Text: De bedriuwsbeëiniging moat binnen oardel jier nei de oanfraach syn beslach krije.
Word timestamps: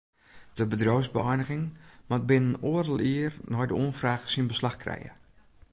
De 0.53 0.67
bedriuwsbeëiniging 0.67 1.77
moat 2.07 2.25
binnen 2.25 2.61
oardel 2.63 2.97
jier 3.05 3.33
nei 3.51 3.67
de 3.69 3.75
oanfraach 3.81 4.25
syn 4.33 4.47
beslach 4.51 4.77
krije. 4.83 5.11